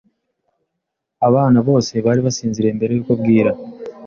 [1.27, 3.51] Abana bose bari basinziriye mbere yuko bwira.